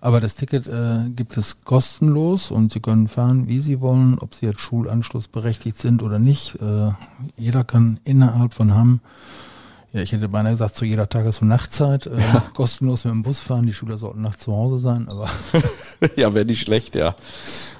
[0.00, 4.34] Aber das Ticket äh, gibt es kostenlos und Sie können fahren, wie Sie wollen, ob
[4.34, 6.56] Sie jetzt Schulanschluss berechtigt sind oder nicht.
[6.60, 6.90] Äh,
[7.36, 9.00] jeder kann innerhalb von Hamm
[9.92, 12.42] ja, ich hätte beinahe gesagt, zu jeder Tages- und Nachtzeit äh, ja.
[12.54, 13.66] kostenlos mit dem Bus fahren.
[13.66, 15.28] Die Schüler sollten nachts zu Hause sein, aber.
[16.16, 17.14] ja, wäre nicht schlecht, ja.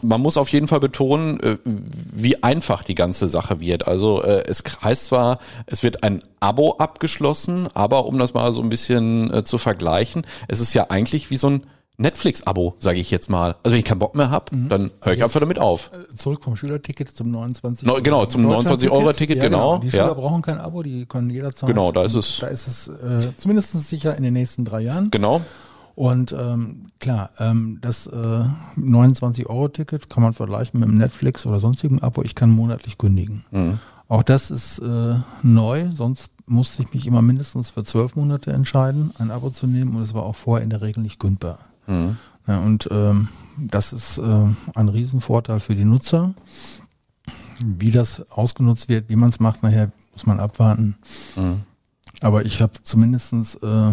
[0.02, 3.88] Man muss auf jeden Fall betonen, äh, wie einfach die ganze Sache wird.
[3.88, 8.60] Also äh, es heißt zwar, es wird ein Abo abgeschlossen, aber um das mal so
[8.60, 11.66] ein bisschen äh, zu vergleichen, es ist ja eigentlich wie so ein
[11.98, 13.56] Netflix-Abo, sage ich jetzt mal.
[13.62, 14.68] Also wenn ich keinen Bock mehr habe, mhm.
[14.68, 15.90] dann höre ich einfach damit auf.
[16.16, 19.72] Zurück vom Schülerticket zum 29 no, Genau, zum 29 Euro Ticket, ja, genau.
[19.72, 19.82] genau.
[19.82, 20.14] Die Schüler ja.
[20.14, 21.68] brauchen kein Abo, die können jederzeit.
[21.68, 22.38] Genau, da ist es.
[22.40, 25.10] Da ist es äh, zumindest sicher in den nächsten drei Jahren.
[25.10, 25.42] Genau.
[25.94, 28.44] Und ähm, klar, ähm, das äh,
[28.76, 32.22] 29 Euro Ticket kann man vergleichen mit dem Netflix oder sonstigen Abo.
[32.22, 33.44] Ich kann monatlich kündigen.
[33.50, 33.78] Mhm.
[34.08, 39.12] Auch das ist äh, neu, sonst musste ich mich immer mindestens für zwölf Monate entscheiden,
[39.18, 41.58] ein Abo zu nehmen und es war auch vorher in der Regel nicht kündbar.
[41.92, 42.16] Mhm.
[42.46, 43.28] Ja, und ähm,
[43.58, 46.34] das ist äh, ein Riesenvorteil für die Nutzer.
[47.60, 50.96] Wie das ausgenutzt wird, wie man es macht, nachher muss man abwarten.
[51.36, 51.62] Mhm.
[52.20, 53.90] Aber ich habe zumindestens äh,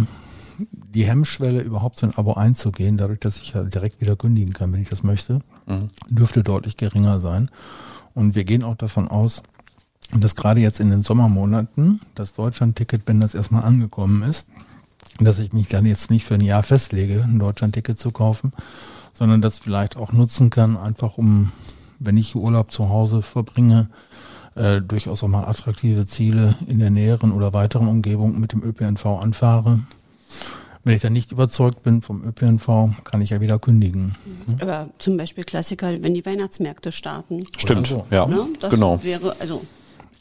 [0.71, 4.73] die Hemmschwelle, überhaupt so ein Abo einzugehen, dadurch, dass ich ja direkt wieder kündigen kann,
[4.73, 5.89] wenn ich das möchte, mhm.
[6.09, 7.49] dürfte deutlich geringer sein.
[8.13, 9.43] Und wir gehen auch davon aus,
[10.11, 14.47] dass gerade jetzt in den Sommermonaten das Deutschland-Ticket, wenn das erstmal angekommen ist,
[15.25, 18.53] dass ich mich dann jetzt nicht für ein Jahr festlege, ein Deutschland-Ticket zu kaufen,
[19.13, 21.51] sondern das vielleicht auch nutzen kann, einfach um,
[21.99, 23.89] wenn ich Urlaub zu Hause verbringe,
[24.55, 29.05] äh, durchaus auch mal attraktive Ziele in der näheren oder weiteren Umgebung mit dem ÖPNV
[29.05, 29.79] anfahre.
[30.83, 34.15] Wenn ich dann nicht überzeugt bin vom ÖPNV, kann ich ja wieder kündigen.
[34.61, 37.43] Aber zum Beispiel Klassiker, wenn die Weihnachtsmärkte starten.
[37.57, 38.05] Stimmt, so.
[38.09, 38.47] ja, ne?
[38.61, 39.03] das genau.
[39.03, 39.61] wäre also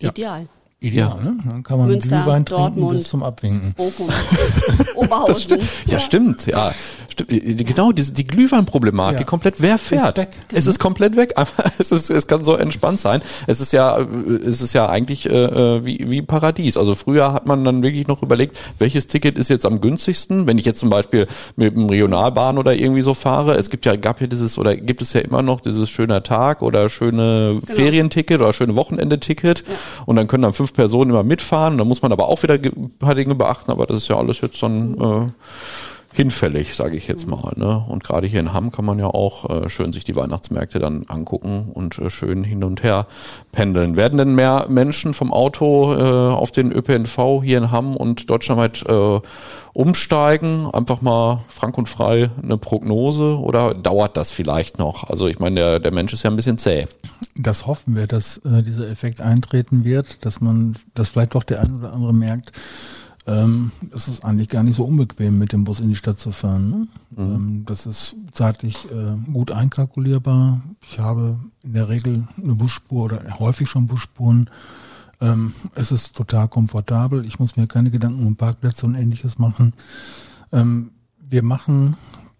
[0.01, 0.43] ideal.
[0.43, 0.49] Ja.
[0.81, 1.31] Ideal, ja.
[1.31, 1.39] ne?
[1.45, 3.75] Dann kann man Münster, Glühwein Dortmund, trinken bis zum Abwinken.
[3.75, 4.09] Bochum,
[4.95, 5.43] Oberhausen.
[5.43, 5.63] Stimmt.
[5.87, 6.47] Ja, ja, stimmt.
[6.47, 6.98] Ja, stimmt.
[7.27, 9.27] Genau, diese, die Glühweinproblematik, ja.
[9.27, 10.19] komplett wer fährt?
[10.19, 10.29] Ist.
[10.53, 11.35] Es ist komplett weg.
[11.79, 13.23] es, ist, es kann so entspannt sein.
[13.47, 16.77] Es ist ja, es ist ja eigentlich äh, wie, wie Paradies.
[16.77, 20.47] Also früher hat man dann wirklich noch überlegt, welches Ticket ist jetzt am günstigsten.
[20.47, 21.27] Wenn ich jetzt zum Beispiel
[21.57, 25.03] mit dem Regionalbahn oder irgendwie so fahre, es gibt ja, gab ja dieses oder gibt
[25.03, 27.75] es ja immer noch dieses schöner Tag oder schöne genau.
[27.75, 29.61] Ferienticket oder schöne Wochenendeticket.
[29.67, 29.75] Ja.
[30.07, 31.79] Und dann können dann fünf Personen immer mitfahren.
[31.79, 33.71] Da muss man aber auch wieder ein paar Dinge beachten.
[33.71, 35.27] Aber das ist ja alles jetzt dann äh,
[36.13, 37.53] hinfällig, sage ich jetzt mal.
[37.57, 37.85] Ne?
[37.89, 41.05] Und gerade hier in Hamm kann man ja auch äh, schön sich die Weihnachtsmärkte dann
[41.09, 43.07] angucken und äh, schön hin und her
[43.53, 43.97] pendeln.
[43.97, 48.85] Werden denn mehr Menschen vom Auto äh, auf den ÖPNV hier in Hamm und deutschlandweit
[48.87, 49.21] äh,
[49.75, 50.69] umsteigen?
[50.73, 55.05] Einfach mal frank und frei eine Prognose oder dauert das vielleicht noch?
[55.05, 56.87] Also ich meine, der, der Mensch ist ja ein bisschen zäh.
[57.37, 61.61] Das hoffen wir, dass äh, dieser Effekt eintreten wird, dass man, dass vielleicht doch der
[61.61, 62.53] ein oder andere merkt,
[63.29, 66.33] ähm, es ist eigentlich gar nicht so unbequem, mit dem Bus in die Stadt zu
[66.33, 66.71] fahren.
[66.71, 66.89] Ne?
[67.11, 67.35] Mhm.
[67.35, 70.63] Ähm, das ist zeitlich äh, gut einkalkulierbar.
[70.91, 74.49] Ich habe in der Regel eine Busspur oder häufig schon Busspuren.
[75.21, 77.27] Ähm, es ist total komfortabel.
[77.27, 79.75] Ich muss mir keine Gedanken um Parkplätze und ähnliches machen.
[80.51, 81.97] Ähm, wir machen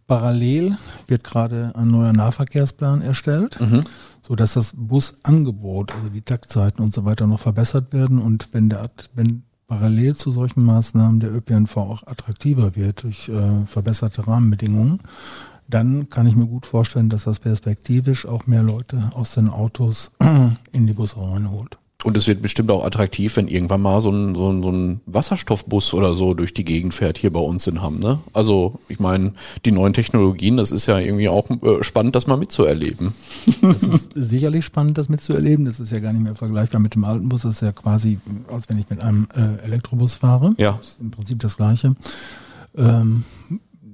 [0.07, 3.61] parallel, wird gerade ein neuer Nahverkehrsplan erstellt.
[3.61, 3.83] Mhm
[4.29, 8.69] so dass das Busangebot, also die Taktzeiten und so weiter noch verbessert werden und wenn
[8.69, 15.01] der wenn parallel zu solchen Maßnahmen der ÖPNV auch attraktiver wird durch äh, verbesserte Rahmenbedingungen,
[15.69, 20.11] dann kann ich mir gut vorstellen, dass das perspektivisch auch mehr Leute aus den Autos
[20.73, 21.79] in die Busse reinholt.
[22.05, 25.01] Und es wird bestimmt auch attraktiv, wenn irgendwann mal so ein, so ein, so ein
[25.07, 27.99] Wasserstoffbus oder so durch die Gegend fährt hier bei uns in Hamm.
[27.99, 28.21] Ne?
[28.33, 29.33] Also ich meine,
[29.65, 33.15] die neuen Technologien, das ist ja irgendwie auch äh, spannend, das mal mitzuerleben.
[33.63, 35.65] Das ist sicherlich spannend, das mitzuerleben.
[35.65, 37.43] Das ist ja gar nicht mehr vergleichbar mit dem alten Bus.
[37.43, 40.55] Das ist ja quasi, als wenn ich mit einem äh, Elektrobus fahre.
[40.57, 40.75] Ja.
[40.79, 41.97] Das ist im Prinzip das Gleiche.
[42.77, 43.25] Ähm,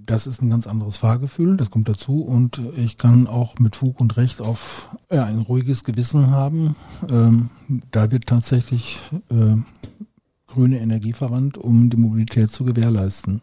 [0.06, 4.00] das ist ein ganz anderes Fahrgefühl, das kommt dazu und ich kann auch mit Fug
[4.00, 6.76] und Recht auf ja, ein ruhiges Gewissen haben.
[7.08, 7.50] Ähm,
[7.90, 8.98] da wird tatsächlich
[9.30, 9.56] äh,
[10.46, 13.40] grüne Energie verwandt, um die Mobilität zu gewährleisten.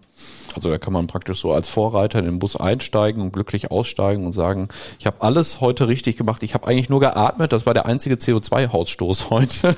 [0.56, 4.26] Also da kann man praktisch so als Vorreiter in den Bus einsteigen und glücklich aussteigen
[4.26, 4.68] und sagen,
[5.00, 6.44] ich habe alles heute richtig gemacht.
[6.44, 7.52] Ich habe eigentlich nur geatmet.
[7.52, 9.76] Das war der einzige CO2-Ausstoß heute.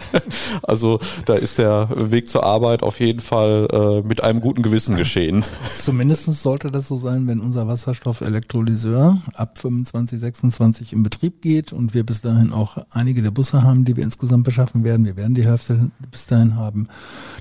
[0.63, 4.95] also da ist der Weg zur Arbeit auf jeden Fall äh, mit einem guten Gewissen
[4.95, 5.43] geschehen.
[5.77, 11.93] Zumindest sollte das so sein, wenn unser Wasserstoffelektrolyseur ab 25, 26 in Betrieb geht und
[11.93, 15.05] wir bis dahin auch einige der Busse haben, die wir insgesamt beschaffen werden.
[15.05, 16.87] Wir werden die Hälfte bis dahin haben.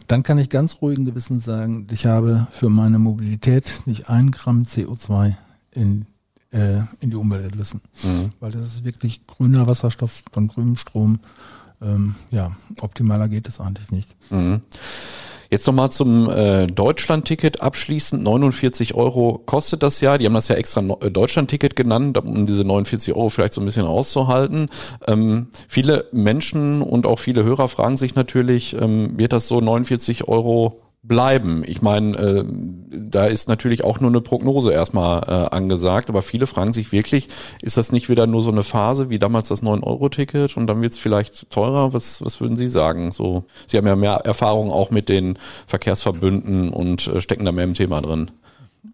[0.09, 3.22] Dann kann ich ganz ruhigen Gewissens sagen, ich habe für meine Mobilität
[3.87, 5.35] nicht ein Gramm CO2
[5.73, 6.07] in,
[6.51, 7.81] äh, in die Umwelt entlassen.
[8.03, 8.31] Mhm.
[8.41, 11.21] Weil das ist wirklich grüner Wasserstoff von grünem Strom.
[11.81, 14.15] Ähm, ja, optimaler geht es eigentlich nicht.
[14.31, 14.63] Mhm.
[15.53, 18.23] Jetzt nochmal zum äh, Deutschland-Ticket abschließend.
[18.23, 20.17] 49 Euro kostet das ja.
[20.17, 23.61] Die haben das ja extra no äh, Deutschland-Ticket genannt, um diese 49 Euro vielleicht so
[23.61, 24.71] ein bisschen rauszuhalten.
[25.07, 30.27] Ähm, viele Menschen und auch viele Hörer fragen sich natürlich, ähm, wird das so 49
[30.27, 31.65] Euro bleiben.
[31.67, 32.45] Ich meine, äh,
[32.91, 37.29] da ist natürlich auch nur eine Prognose erstmal äh, angesagt, aber viele fragen sich wirklich,
[37.61, 40.93] ist das nicht wieder nur so eine Phase wie damals das 9-Euro-Ticket und dann wird
[40.93, 41.93] es vielleicht teurer?
[41.93, 43.11] Was, was würden Sie sagen?
[43.11, 47.65] So, Sie haben ja mehr Erfahrung auch mit den Verkehrsverbünden und äh, stecken da mehr
[47.65, 48.31] im Thema drin.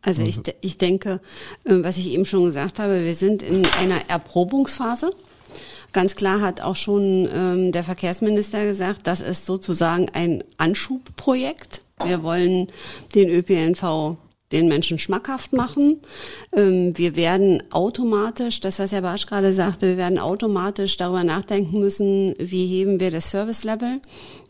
[0.00, 1.20] Also ich, ich denke,
[1.64, 5.12] äh, was ich eben schon gesagt habe, wir sind in einer Erprobungsphase.
[5.92, 11.82] Ganz klar hat auch schon ähm, der Verkehrsminister gesagt, das ist sozusagen ein Anschubprojekt.
[12.04, 12.68] Wir wollen
[13.14, 14.18] den ÖPNV
[14.52, 16.00] den Menschen schmackhaft machen.
[16.56, 21.80] Ähm, wir werden automatisch, das was Herr Barsch gerade sagte, wir werden automatisch darüber nachdenken
[21.80, 24.00] müssen, wie heben wir das Service-Level,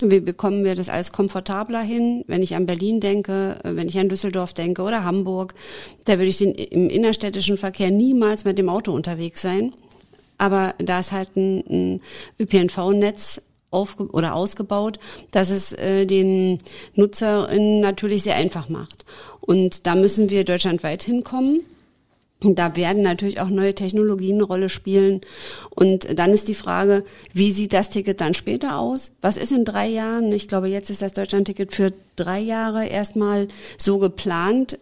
[0.00, 2.22] wie bekommen wir das alles komfortabler hin.
[2.26, 5.54] Wenn ich an Berlin denke, äh, wenn ich an Düsseldorf denke oder Hamburg,
[6.04, 9.72] da würde ich den, im innerstädtischen Verkehr niemals mit dem Auto unterwegs sein.
[10.38, 12.00] Aber da ist halt ein, ein
[12.38, 14.98] ÖPNV-Netz aufge oder ausgebaut,
[15.30, 16.58] dass es äh, den
[16.94, 19.04] Nutzerinnen natürlich sehr einfach macht.
[19.40, 21.60] Und da müssen wir deutschlandweit hinkommen.
[22.40, 25.22] Da werden natürlich auch neue Technologien eine Rolle spielen.
[25.70, 29.10] Und dann ist die Frage, wie sieht das Ticket dann später aus?
[29.20, 30.30] Was ist in drei Jahren?
[30.32, 34.78] Ich glaube, jetzt ist das Deutschlandticket für drei Jahre erstmal so geplant.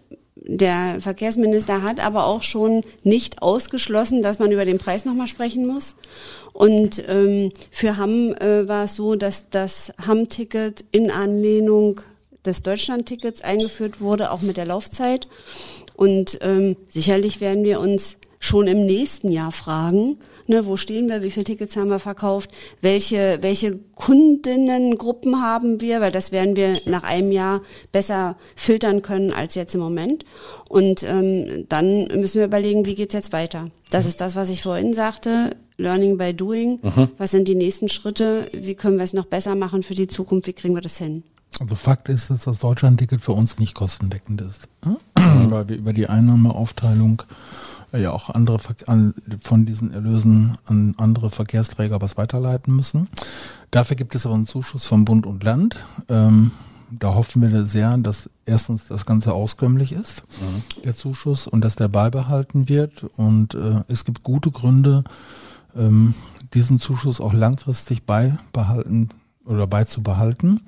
[0.48, 5.66] Der Verkehrsminister hat aber auch schon nicht ausgeschlossen, dass man über den Preis nochmal sprechen
[5.66, 5.96] muss.
[6.52, 12.00] Und ähm, für Hamm äh, war es so, dass das Hamm-Ticket in Anlehnung
[12.44, 15.26] des Deutschland-Tickets eingeführt wurde, auch mit der Laufzeit.
[15.94, 21.22] Und ähm, sicherlich werden wir uns schon im nächsten Jahr fragen, ne, wo stehen wir,
[21.22, 26.78] wie viele Tickets haben wir verkauft, welche, welche Kundinnengruppen haben wir, weil das werden wir
[26.86, 30.24] nach einem Jahr besser filtern können als jetzt im Moment.
[30.68, 33.70] Und ähm, dann müssen wir überlegen, wie geht's jetzt weiter.
[33.90, 35.56] Das ist das, was ich vorhin sagte.
[35.78, 36.80] Learning by Doing.
[36.82, 37.08] Mhm.
[37.18, 38.48] Was sind die nächsten Schritte?
[38.52, 40.46] Wie können wir es noch besser machen für die Zukunft?
[40.46, 41.22] Wie kriegen wir das hin?
[41.60, 44.68] Also Fakt ist, dass das Deutschlandticket für uns nicht kostendeckend ist,
[45.24, 47.22] weil wir über die Einnahmeaufteilung
[47.92, 53.08] ja auch andere von diesen Erlösen an andere Verkehrsträger was weiterleiten müssen.
[53.70, 55.76] Dafür gibt es aber einen Zuschuss von Bund und Land.
[56.08, 56.50] Ähm,
[56.90, 60.82] da hoffen wir sehr, dass erstens das Ganze auskömmlich ist, mhm.
[60.82, 63.04] der Zuschuss, und dass der beibehalten wird.
[63.16, 65.02] Und äh, es gibt gute Gründe,
[65.74, 66.14] ähm,
[66.54, 69.10] diesen Zuschuss auch langfristig beibehalten
[69.46, 70.60] oder beizubehalten.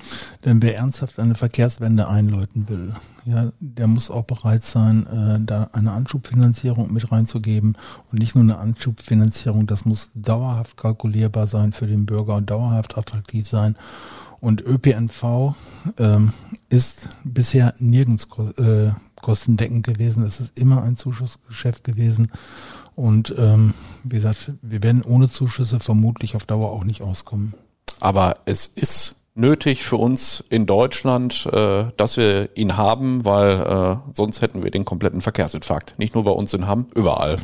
[0.44, 5.68] Denn wer ernsthaft eine Verkehrswende einläuten will, ja, der muss auch bereit sein, äh, da
[5.72, 7.76] eine Anschubfinanzierung mit reinzugeben
[8.10, 12.96] und nicht nur eine Anschubfinanzierung, das muss dauerhaft kalkulierbar sein für den Bürger und dauerhaft
[12.96, 13.76] attraktiv sein.
[14.40, 15.54] Und ÖPNV
[15.98, 16.32] ähm,
[16.68, 20.22] ist bisher nirgends äh, kostendeckend gewesen.
[20.22, 22.30] Es ist immer ein Zuschussgeschäft gewesen.
[22.94, 27.54] Und ähm, wie gesagt, wir werden ohne Zuschüsse vermutlich auf Dauer auch nicht auskommen.
[28.00, 33.96] Aber es ist nötig für uns in Deutschland, äh, dass wir ihn haben, weil äh,
[34.12, 35.94] sonst hätten wir den kompletten Verkehrsinfarkt.
[35.98, 37.36] Nicht nur bei uns in Hamm, überall.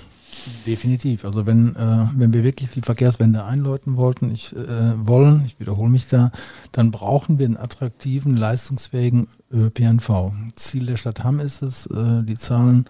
[0.66, 1.24] Definitiv.
[1.24, 5.90] Also wenn, äh, wenn wir wirklich die Verkehrswende einläuten wollten, ich äh, wollen, ich wiederhole
[5.90, 6.30] mich da,
[6.72, 10.32] dann brauchen wir einen attraktiven, leistungsfähigen ÖPNV.
[10.56, 12.86] Ziel der Stadt Hamm ist es, äh, die Zahlen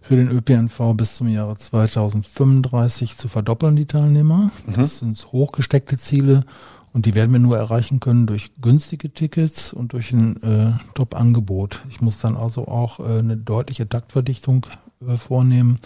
[0.00, 4.50] für den ÖPNV bis zum Jahre 2035 zu verdoppeln, die Teilnehmer.
[4.66, 4.74] Mhm.
[4.74, 6.44] Das sind hochgesteckte Ziele
[6.92, 11.80] und die werden wir nur erreichen können durch günstige Tickets und durch ein äh, Top-Angebot.
[11.90, 14.66] Ich muss dann also auch äh, eine deutliche Taktverdichtung
[15.06, 15.78] äh, vornehmen,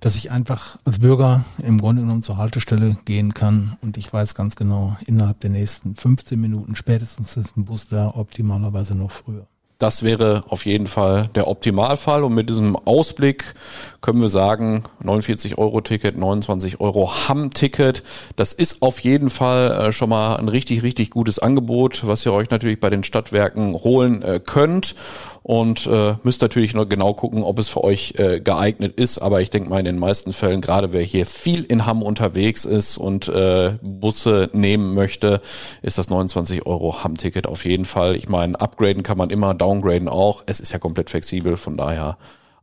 [0.00, 4.34] dass ich einfach als Bürger im Grunde genommen zur Haltestelle gehen kann und ich weiß
[4.34, 9.46] ganz genau, innerhalb der nächsten 15 Minuten spätestens ist ein Bus da, optimalerweise noch früher.
[9.80, 12.22] Das wäre auf jeden Fall der Optimalfall.
[12.22, 13.54] Und mit diesem Ausblick
[14.02, 18.02] können wir sagen, 49 Euro Ticket, 29 Euro Hamm-Ticket.
[18.36, 22.32] Das ist auf jeden Fall äh, schon mal ein richtig, richtig gutes Angebot, was ihr
[22.34, 24.94] euch natürlich bei den Stadtwerken holen äh, könnt
[25.42, 29.18] und äh, müsst natürlich noch genau gucken, ob es für euch äh, geeignet ist.
[29.18, 32.64] Aber ich denke mal, in den meisten Fällen, gerade wer hier viel in Hamm unterwegs
[32.64, 35.40] ist und äh, Busse nehmen möchte,
[35.82, 38.16] ist das 29 Euro Hamm-Ticket auf jeden Fall.
[38.16, 40.42] Ich meine, upgraden kann man immer, downgraden auch.
[40.46, 42.16] Es ist ja komplett flexibel, von daher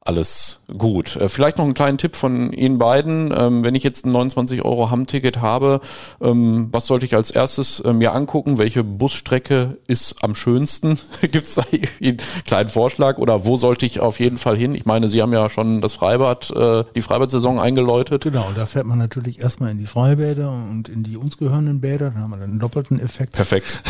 [0.07, 1.17] alles gut.
[1.17, 3.33] Äh, vielleicht noch einen kleinen Tipp von Ihnen beiden.
[3.37, 5.81] Ähm, wenn ich jetzt ein 29 Euro Hamm-Ticket habe,
[6.21, 8.57] ähm, was sollte ich als erstes äh, mir angucken?
[8.57, 10.97] Welche Busstrecke ist am schönsten?
[11.21, 14.75] Gibt es da einen kleinen Vorschlag oder wo sollte ich auf jeden Fall hin?
[14.75, 18.23] Ich meine, Sie haben ja schon das Freibad, äh, die Freibad-Saison eingeläutet.
[18.23, 22.11] Genau, da fährt man natürlich erstmal in die Freibäder und in die uns gehörenden Bäder.
[22.11, 23.33] Da haben wir dann einen doppelten Effekt.
[23.33, 23.83] Perfekt.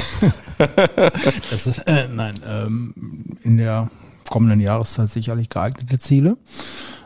[1.51, 2.93] das ist, äh, nein, ähm,
[3.43, 3.89] in der
[4.29, 6.37] kommenden Jahreszeit sicherlich geeignete Ziele.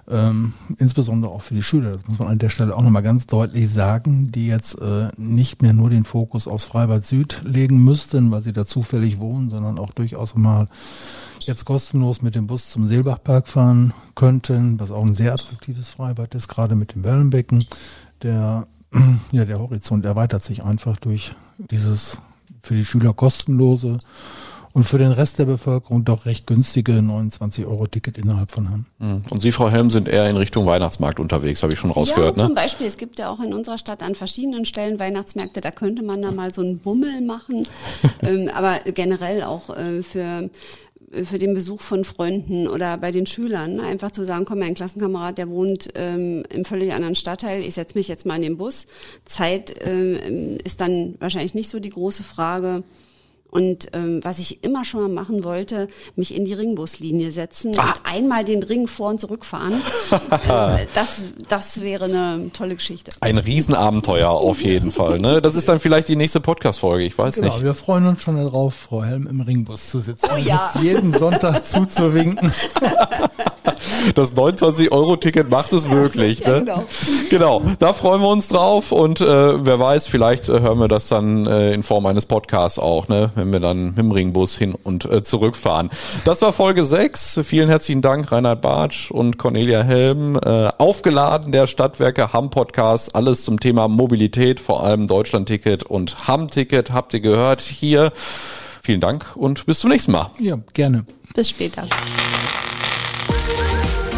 [0.09, 3.27] Ähm, insbesondere auch für die Schüler, das muss man an der Stelle auch nochmal ganz
[3.27, 8.29] deutlich sagen, die jetzt äh, nicht mehr nur den Fokus aufs Freibad Süd legen müssten,
[8.31, 10.67] weil sie da zufällig wohnen, sondern auch durchaus mal
[11.39, 16.35] jetzt kostenlos mit dem Bus zum Seelbachpark fahren könnten, was auch ein sehr attraktives Freibad
[16.35, 17.63] ist, gerade mit dem Wellenbecken.
[18.23, 18.67] Der,
[19.31, 22.17] ja, der Horizont erweitert sich einfach durch dieses
[22.61, 23.99] für die Schüler kostenlose
[24.73, 28.85] und für den Rest der Bevölkerung doch recht günstige 29 Euro Ticket innerhalb von Hamm.
[28.99, 29.23] Mhm.
[29.29, 32.37] Und Sie, Frau Helm, sind eher in Richtung Weihnachtsmarkt unterwegs, habe ich schon rausgehört.
[32.37, 32.55] Ja, zum ne?
[32.55, 36.21] Beispiel, es gibt ja auch in unserer Stadt an verschiedenen Stellen Weihnachtsmärkte, da könnte man
[36.21, 37.67] da mal so einen Bummel machen,
[38.21, 40.49] ähm, aber generell auch äh, für
[41.11, 43.75] für den Besuch von Freunden oder bei den Schülern.
[43.75, 43.83] Ne?
[43.83, 47.97] Einfach zu sagen, komm, mein Klassenkamerad, der wohnt ähm, im völlig anderen Stadtteil, ich setze
[47.97, 48.87] mich jetzt mal in den Bus.
[49.25, 52.83] Zeit ähm, ist dann wahrscheinlich nicht so die große Frage.
[53.51, 57.83] Und ähm, was ich immer schon mal machen wollte, mich in die Ringbuslinie setzen ah.
[57.83, 59.73] und einmal den Ring vor und zurückfahren.
[60.47, 63.11] äh, das, das wäre eine tolle Geschichte.
[63.19, 65.19] Ein Riesenabenteuer auf jeden Fall.
[65.19, 65.41] Ne?
[65.41, 67.63] Das ist dann vielleicht die nächste Podcast-Folge, ich weiß genau, nicht.
[67.63, 70.29] Wir freuen uns schon darauf, Frau Helm im Ringbus zu sitzen.
[70.33, 70.71] Oh ja.
[70.81, 72.51] jeden Sonntag zuzuwinken.
[74.15, 76.39] Das 29-Euro-Ticket macht es möglich.
[76.41, 76.59] Ja, ne?
[76.59, 76.83] genau.
[77.29, 81.07] genau, da freuen wir uns drauf und äh, wer weiß, vielleicht äh, hören wir das
[81.07, 83.31] dann äh, in Form eines Podcasts auch, ne?
[83.35, 85.89] wenn wir dann mit dem Ringbus hin und äh, zurückfahren.
[86.25, 87.41] Das war Folge 6.
[87.43, 90.35] Vielen herzlichen Dank, Reinhard Bartsch und Cornelia Helm.
[90.35, 96.91] Äh, aufgeladen der Stadtwerke Hamm Podcast, alles zum Thema Mobilität, vor allem Deutschland-Ticket und Hamm-Ticket.
[96.91, 98.11] Habt ihr gehört hier.
[98.83, 100.31] Vielen Dank und bis zum nächsten Mal.
[100.39, 101.05] Ja, gerne.
[101.35, 101.83] Bis später.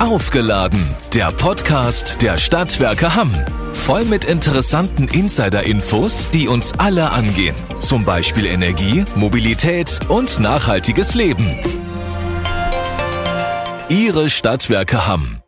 [0.04, 3.34] Aufgeladen, der Podcast der Stadtwerke Hamm.
[3.72, 7.56] Voll mit interessanten Insider-Infos, die uns alle angehen.
[7.80, 11.58] Zum Beispiel Energie, Mobilität und nachhaltiges Leben.
[13.88, 15.43] Ihre Stadtwerke Hamm.